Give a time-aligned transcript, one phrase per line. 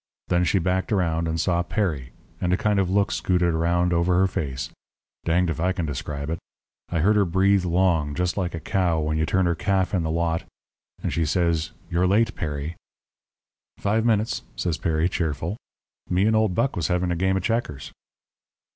[0.29, 2.11] Then she backed around, and saw Perry,
[2.41, 4.71] and a kind of a look scooted around over her face
[5.25, 6.39] danged if I can describe it.
[6.89, 10.01] I heard her breathe long, just like a cow when you turn her calf in
[10.01, 10.43] the lot,
[11.03, 12.77] and she says: 'You're late, Perry.'
[13.77, 15.57] "'Five minutes,' says Perry, cheerful.
[16.09, 17.91] 'Me and old Buck was having a game of checkers.'